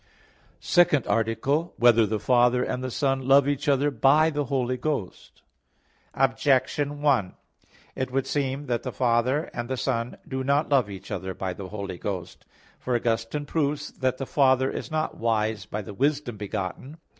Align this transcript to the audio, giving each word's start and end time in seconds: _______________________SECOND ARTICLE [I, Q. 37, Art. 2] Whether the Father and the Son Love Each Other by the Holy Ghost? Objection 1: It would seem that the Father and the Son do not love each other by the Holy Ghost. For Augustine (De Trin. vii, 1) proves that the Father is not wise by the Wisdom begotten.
_______________________SECOND 0.59 1.05
ARTICLE 1.05 1.53
[I, 1.53 1.61
Q. 1.61 1.67
37, 1.73 1.73
Art. 1.75 1.77
2] 1.77 1.79
Whether 1.83 2.05
the 2.07 2.19
Father 2.19 2.63
and 2.63 2.83
the 2.83 2.89
Son 2.89 3.27
Love 3.27 3.47
Each 3.47 3.69
Other 3.69 3.91
by 3.91 4.31
the 4.31 4.45
Holy 4.45 4.77
Ghost? 4.77 5.43
Objection 6.15 7.03
1: 7.03 7.35
It 7.95 8.09
would 8.09 8.25
seem 8.25 8.65
that 8.65 8.81
the 8.81 8.91
Father 8.91 9.51
and 9.53 9.69
the 9.69 9.77
Son 9.77 10.17
do 10.27 10.43
not 10.43 10.69
love 10.69 10.89
each 10.89 11.11
other 11.11 11.35
by 11.35 11.53
the 11.53 11.69
Holy 11.69 11.99
Ghost. 11.99 12.45
For 12.79 12.95
Augustine 12.95 13.43
(De 13.45 13.51
Trin. 13.51 13.61
vii, 13.63 13.67
1) 13.67 13.69
proves 13.69 13.91
that 13.99 14.17
the 14.17 14.25
Father 14.25 14.71
is 14.71 14.89
not 14.89 15.17
wise 15.19 15.67
by 15.67 15.83
the 15.83 15.93
Wisdom 15.93 16.35
begotten. 16.35 16.97